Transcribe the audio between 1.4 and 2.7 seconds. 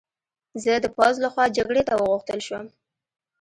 جګړې ته وغوښتل شوم